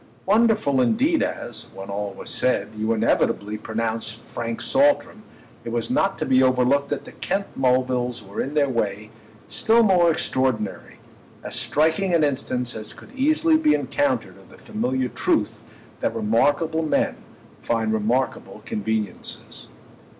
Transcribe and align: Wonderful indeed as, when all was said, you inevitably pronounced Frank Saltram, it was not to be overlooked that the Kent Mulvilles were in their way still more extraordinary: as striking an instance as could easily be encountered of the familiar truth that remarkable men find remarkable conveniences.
Wonderful 0.25 0.81
indeed 0.81 1.21
as, 1.21 1.67
when 1.75 1.91
all 1.91 2.11
was 2.17 2.31
said, 2.31 2.69
you 2.75 2.91
inevitably 2.91 3.55
pronounced 3.59 4.17
Frank 4.19 4.59
Saltram, 4.59 5.21
it 5.63 5.69
was 5.71 5.91
not 5.91 6.17
to 6.17 6.25
be 6.25 6.41
overlooked 6.41 6.89
that 6.89 7.05
the 7.05 7.11
Kent 7.11 7.45
Mulvilles 7.55 8.23
were 8.23 8.41
in 8.41 8.55
their 8.55 8.67
way 8.67 9.11
still 9.47 9.83
more 9.83 10.09
extraordinary: 10.09 10.95
as 11.43 11.55
striking 11.55 12.15
an 12.15 12.23
instance 12.23 12.75
as 12.75 12.93
could 12.93 13.13
easily 13.13 13.57
be 13.57 13.75
encountered 13.75 14.37
of 14.39 14.49
the 14.49 14.57
familiar 14.57 15.07
truth 15.07 15.63
that 15.99 16.15
remarkable 16.15 16.81
men 16.81 17.17
find 17.61 17.93
remarkable 17.93 18.63
conveniences. 18.65 19.69